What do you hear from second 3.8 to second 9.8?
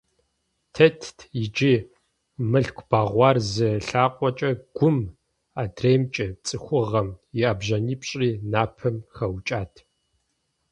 лъакъуэкӀэ Гум, адреймкӀэ- ЦӀыхугъэм, и ӀэбжьанипщӀри Напэм хэукӀат.